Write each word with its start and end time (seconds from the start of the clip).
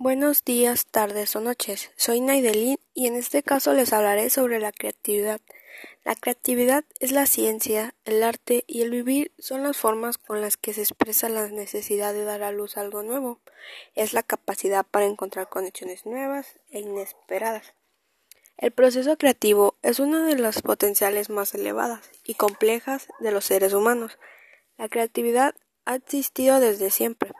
Buenos 0.00 0.44
días, 0.44 0.86
tardes 0.86 1.34
o 1.34 1.40
noches. 1.40 1.90
Soy 1.96 2.20
Naidelin 2.20 2.78
y 2.94 3.08
en 3.08 3.16
este 3.16 3.42
caso 3.42 3.74
les 3.74 3.92
hablaré 3.92 4.30
sobre 4.30 4.60
la 4.60 4.70
creatividad. 4.70 5.40
La 6.04 6.14
creatividad 6.14 6.84
es 7.00 7.10
la 7.10 7.26
ciencia, 7.26 7.96
el 8.04 8.22
arte 8.22 8.62
y 8.68 8.82
el 8.82 8.92
vivir 8.92 9.32
son 9.40 9.64
las 9.64 9.76
formas 9.76 10.16
con 10.16 10.40
las 10.40 10.56
que 10.56 10.72
se 10.72 10.82
expresa 10.82 11.28
la 11.28 11.48
necesidad 11.48 12.14
de 12.14 12.22
dar 12.22 12.44
a 12.44 12.52
luz 12.52 12.76
algo 12.76 13.02
nuevo. 13.02 13.40
Es 13.96 14.12
la 14.12 14.22
capacidad 14.22 14.86
para 14.88 15.06
encontrar 15.06 15.48
conexiones 15.48 16.06
nuevas 16.06 16.60
e 16.70 16.78
inesperadas. 16.78 17.74
El 18.56 18.70
proceso 18.70 19.18
creativo 19.18 19.74
es 19.82 19.98
una 19.98 20.24
de 20.24 20.36
las 20.36 20.62
potenciales 20.62 21.28
más 21.28 21.56
elevadas 21.56 22.08
y 22.22 22.34
complejas 22.34 23.08
de 23.18 23.32
los 23.32 23.46
seres 23.46 23.72
humanos. 23.72 24.16
La 24.76 24.88
creatividad 24.88 25.56
ha 25.86 25.96
existido 25.96 26.60
desde 26.60 26.90
siempre. 26.90 27.32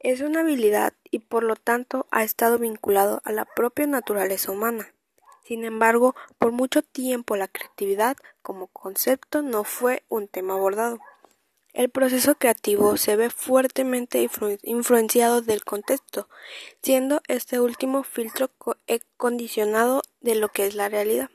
Es 0.00 0.20
una 0.20 0.40
habilidad 0.40 0.92
y 1.12 1.20
por 1.20 1.44
lo 1.44 1.54
tanto 1.54 2.06
ha 2.10 2.24
estado 2.24 2.58
vinculado 2.58 3.20
a 3.24 3.30
la 3.30 3.44
propia 3.44 3.86
naturaleza 3.86 4.50
humana. 4.50 4.92
Sin 5.44 5.64
embargo, 5.64 6.16
por 6.38 6.52
mucho 6.52 6.82
tiempo 6.82 7.36
la 7.36 7.48
creatividad 7.48 8.16
como 8.40 8.68
concepto 8.68 9.42
no 9.42 9.62
fue 9.62 10.02
un 10.08 10.26
tema 10.26 10.54
abordado. 10.54 10.98
El 11.74 11.90
proceso 11.90 12.34
creativo 12.34 12.96
se 12.96 13.16
ve 13.16 13.28
fuertemente 13.28 14.28
influenciado 14.62 15.42
del 15.42 15.64
contexto, 15.64 16.28
siendo 16.82 17.22
este 17.28 17.60
último 17.60 18.04
filtro 18.04 18.50
eh, 18.86 19.00
condicionado 19.16 20.02
de 20.22 20.34
lo 20.34 20.48
que 20.48 20.66
es 20.66 20.74
la 20.74 20.88
realidad. 20.88 21.30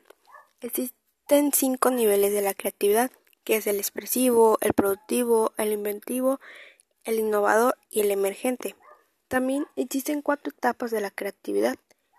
Existen 0.61 1.51
cinco 1.53 1.91
niveles 1.91 2.33
de 2.33 2.41
la 2.41 2.55
creatividad, 2.55 3.11
que 3.43 3.57
es 3.57 3.67
el 3.67 3.77
expresivo, 3.77 4.57
el 4.61 4.73
productivo, 4.73 5.53
el 5.57 5.71
inventivo, 5.71 6.39
el 7.03 7.19
innovador 7.19 7.77
y 7.91 8.01
el 8.01 8.11
emergente. 8.11 8.75
También 9.27 9.65
existen 9.75 10.21
cuatro 10.21 10.53
etapas 10.55 10.91
de 10.91 11.01
la 11.01 11.11
creatividad. 11.11 11.75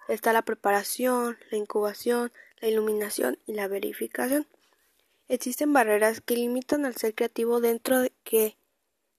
Está 0.09 0.33
la 0.33 0.43
preparación, 0.43 1.39
la 1.51 1.59
incubación, 1.59 2.33
la 2.61 2.69
iluminación 2.69 3.39
y 3.47 3.55
la 3.55 3.69
verificación. 3.69 4.47
Existen 5.29 5.73
barreras 5.73 6.21
que 6.21 6.37
limitan 6.37 6.87
al 6.87 6.97
ser 6.97 7.15
creativo 7.15 7.61
dentro 7.61 8.01
de 8.01 8.13
que 8.25 8.57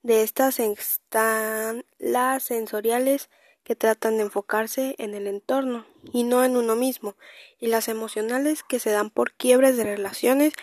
de 0.02 0.24
estas 0.24 0.60
están 0.60 1.86
las 1.98 2.44
sensoriales 2.44 3.30
que 3.64 3.76
tratan 3.76 4.18
de 4.18 4.24
enfocarse 4.24 4.96
en 4.98 5.14
el 5.14 5.28
entorno 5.28 5.86
y 6.12 6.24
no 6.24 6.44
en 6.44 6.58
uno 6.58 6.76
mismo, 6.76 7.16
y 7.60 7.68
las 7.68 7.88
emocionales 7.88 8.64
que 8.64 8.80
se 8.80 8.90
dan 8.90 9.10
por 9.10 9.34
quiebres 9.34 9.78
de 9.78 9.84
relaciones, 9.84 10.54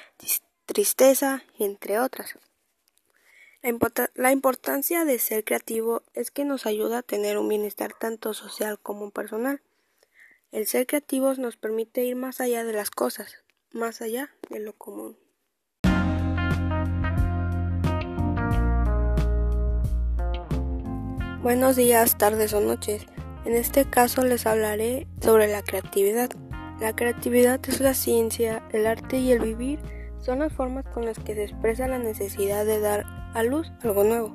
tristeza, 0.65 1.45
entre 1.59 2.01
otras. 2.01 2.37
La, 4.15 4.31
importancia 4.31 5.05
de 5.05 5.19
ser 5.19 5.43
creativo 5.43 6.05
es 6.15 6.31
que 6.31 6.45
nos 6.45 6.67
ayuda 6.67 6.99
a 6.99 7.03
tener 7.03 7.37
un 7.37 7.49
bienestar 7.49 7.95
tanto 7.99 8.33
social 8.33 8.79
como 8.79 9.11
personal. 9.11 9.61
El 10.53 10.69
ser 10.69 10.87
creativos 10.87 11.41
nos 11.41 11.57
permite 11.57 12.05
ir 12.05 12.15
más 12.15 12.41
allá 12.41 12.63
de 12.63 12.73
las 12.73 12.93
cosas, 12.93 13.43
más 13.73 14.03
allá 14.03 14.31
de 14.51 14.61
lo 14.61 14.73
común. 14.75 15.19
Buenos 21.43 21.75
días, 21.75 22.17
tardes 22.19 22.53
o 22.53 22.61
noches. 22.61 23.05
En 23.45 23.55
este 23.57 23.85
caso 23.91 24.23
les 24.23 24.47
hablaré 24.47 25.09
sobre 25.21 25.49
la 25.49 25.65
creatividad. 25.65 26.31
La 26.79 26.95
creatividad 26.95 27.59
es 27.67 27.81
la 27.81 27.95
ciencia, 27.95 28.63
el 28.71 28.87
arte 28.87 29.19
y 29.19 29.33
el 29.33 29.41
vivir 29.41 29.81
son 30.21 30.39
las 30.39 30.53
formas 30.53 30.85
con 30.87 31.05
las 31.05 31.19
que 31.19 31.35
se 31.35 31.43
expresa 31.43 31.89
la 31.89 31.99
necesidad 31.99 32.65
de 32.65 32.79
dar 32.79 33.26
a 33.37 33.43
luz 33.43 33.71
algo 33.83 34.03
nuevo. 34.03 34.35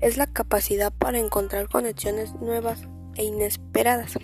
Es 0.00 0.16
la 0.16 0.28
capacidad 0.28 0.92
para 0.92 1.18
encontrar 1.18 1.68
conexiones 1.68 2.34
nuevas 2.36 2.86
e 3.16 3.24
inesperadas. 3.24 4.16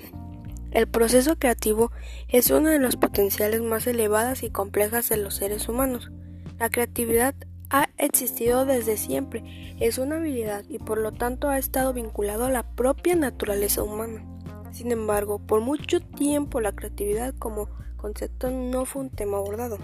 El 0.70 0.86
proceso 0.86 1.36
creativo 1.36 1.90
es 2.28 2.50
una 2.50 2.70
de 2.70 2.78
las 2.78 2.96
potenciales 2.96 3.60
más 3.60 3.88
elevadas 3.88 4.44
y 4.44 4.50
complejas 4.50 5.08
de 5.08 5.16
los 5.16 5.34
seres 5.34 5.68
humanos. 5.68 6.12
La 6.60 6.70
creatividad 6.70 7.34
ha 7.70 7.88
existido 7.98 8.64
desde 8.64 8.96
siempre, 8.96 9.76
es 9.80 9.98
una 9.98 10.16
habilidad 10.16 10.64
y 10.68 10.78
por 10.78 10.98
lo 10.98 11.12
tanto 11.12 11.48
ha 11.48 11.58
estado 11.58 11.92
vinculado 11.92 12.44
a 12.44 12.50
la 12.50 12.62
propia 12.62 13.16
naturaleza 13.16 13.82
humana. 13.82 14.24
Sin 14.70 14.92
embargo, 14.92 15.40
por 15.40 15.60
mucho 15.60 16.00
tiempo 16.00 16.60
la 16.60 16.72
creatividad 16.72 17.34
como 17.36 17.68
concepto 17.96 18.48
no 18.50 18.84
fue 18.84 19.02
un 19.02 19.10
tema 19.10 19.38
abordado. 19.38 19.78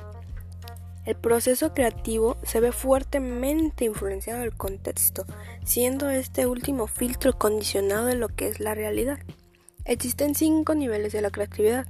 El 1.04 1.16
proceso 1.16 1.74
creativo 1.74 2.38
se 2.44 2.60
ve 2.60 2.72
fuertemente 2.72 3.84
influenciado 3.84 4.40
del 4.40 4.54
contexto, 4.54 5.26
siendo 5.62 6.08
este 6.08 6.46
último 6.46 6.86
filtro 6.86 7.38
condicionado 7.38 8.06
de 8.06 8.14
lo 8.14 8.28
que 8.28 8.48
es 8.48 8.58
la 8.58 8.74
realidad. 8.74 9.18
Existen 9.84 10.34
cinco 10.34 10.74
niveles 10.74 11.12
de 11.12 11.20
la 11.20 11.30
creatividad, 11.30 11.86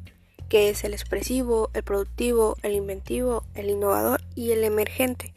que 0.48 0.69
es 0.69 0.82
el 0.82 0.94
expresivo, 0.94 1.70
el 1.75 1.84
productivo, 1.84 2.56
el 2.62 2.72
inventivo, 2.72 3.44
el 3.54 3.70
innovador 3.70 4.20
y 4.34 4.50
el 4.50 4.64
emergente. 4.64 5.32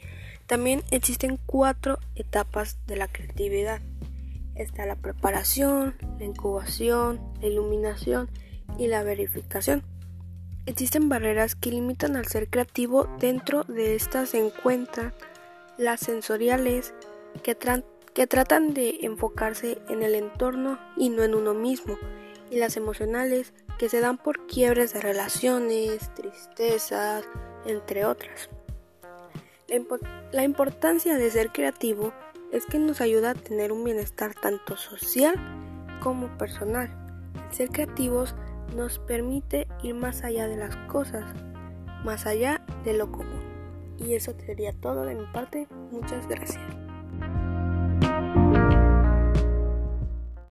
También 0.48 0.82
existen 0.90 1.38
cuatro 1.46 2.00
etapas 2.16 2.80
de 2.88 2.96
la 2.96 3.08
creatividad. 3.08 3.82
Está 4.56 4.88
la 4.88 4.96
preparación, 4.96 5.96
la 6.18 6.26
incubación, 6.26 7.22
la 7.42 7.48
iluminación 7.48 8.28
y 8.80 8.88
la 8.88 9.04
verificación. 9.04 9.84
Existen 10.68 11.08
barreras 11.08 11.56
que 11.56 11.72
limitan 11.72 12.18
al 12.18 12.28
ser 12.28 12.50
creativo. 12.50 13.08
Dentro 13.20 13.64
de 13.64 13.96
estas 13.96 14.32
se 14.32 14.46
encuentran 14.46 15.14
las 15.78 16.02
sensoriales 16.02 16.94
que, 17.42 17.56
tratan 17.56 18.74
de 18.74 18.98
enfocarse 19.04 19.78
en 19.88 20.04
el 20.04 20.14
entorno 20.14 20.78
y 20.98 21.08
no 21.08 21.24
en 21.24 21.36
uno 21.36 21.54
mismo, 21.54 21.98
y 22.52 22.58
las 22.58 22.76
emocionales 22.76 23.54
que 23.80 23.88
se 23.88 24.02
dan 24.02 24.18
por 24.18 24.46
quiebres 24.46 24.94
de 24.94 25.00
relaciones, 25.00 26.14
tristezas, 26.16 27.24
entre 27.66 28.04
otras. 28.04 28.50
La, 30.34 30.44
importancia 30.44 31.18
de 31.18 31.32
ser 31.32 31.54
creativo 31.54 32.12
es 32.52 32.66
que 32.66 32.78
nos 32.78 33.00
ayuda 33.00 33.30
a 33.30 33.36
tener 33.36 33.72
un 33.72 33.86
bienestar 33.86 34.34
tanto 34.34 34.76
social 34.76 35.36
como 36.02 36.28
personal. 36.38 36.90
ser 37.52 37.70
creativos 37.70 38.36
nos 38.76 39.00
permite 39.00 39.68
ir 39.84 39.96
más 39.96 40.24
allá 40.24 40.48
de 40.48 40.58
las 40.58 40.76
cosas, 40.88 41.26
más 42.04 42.26
allá 42.26 42.64
de 42.84 42.94
lo 42.94 43.12
común. 43.12 43.42
Y 43.98 44.14
eso 44.14 44.34
sería 44.46 44.74
todo 44.74 45.06
de 45.06 45.16
mi 45.16 45.26
parte. 45.28 45.68
Muchas 45.92 46.28
gracias. 46.28 46.87